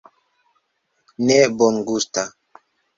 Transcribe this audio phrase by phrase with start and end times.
[1.25, 2.21] Ne bongusta...